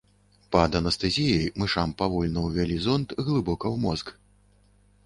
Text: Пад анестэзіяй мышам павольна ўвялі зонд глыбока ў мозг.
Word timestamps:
Пад 0.53 0.71
анестэзіяй 0.79 1.45
мышам 1.65 1.93
павольна 2.01 2.39
ўвялі 2.47 2.79
зонд 2.87 3.09
глыбока 3.25 3.65
ў 3.75 3.85
мозг. 3.87 4.07